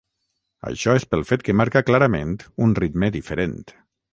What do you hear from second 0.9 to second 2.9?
és pel fet que marca clarament un